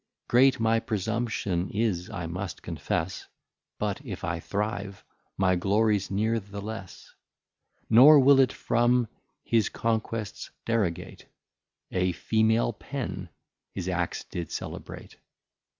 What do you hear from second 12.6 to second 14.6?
Pen his Acts did